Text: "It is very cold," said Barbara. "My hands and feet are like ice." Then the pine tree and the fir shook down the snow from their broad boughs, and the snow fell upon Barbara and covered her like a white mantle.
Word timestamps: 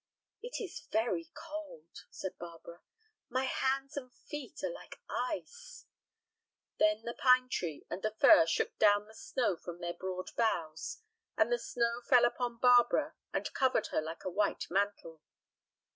"It 0.41 0.59
is 0.59 0.87
very 0.91 1.29
cold," 1.35 2.07
said 2.09 2.35
Barbara. 2.39 2.81
"My 3.29 3.43
hands 3.43 3.95
and 3.95 4.11
feet 4.11 4.63
are 4.63 4.73
like 4.73 4.99
ice." 5.07 5.85
Then 6.79 7.03
the 7.03 7.13
pine 7.13 7.49
tree 7.49 7.85
and 7.87 8.01
the 8.01 8.15
fir 8.19 8.47
shook 8.47 8.75
down 8.79 9.05
the 9.05 9.13
snow 9.13 9.55
from 9.57 9.79
their 9.79 9.93
broad 9.93 10.35
boughs, 10.35 11.03
and 11.37 11.51
the 11.53 11.59
snow 11.59 12.01
fell 12.09 12.25
upon 12.25 12.57
Barbara 12.57 13.13
and 13.31 13.53
covered 13.53 13.89
her 13.91 14.01
like 14.01 14.23
a 14.25 14.31
white 14.31 14.65
mantle. 14.71 15.21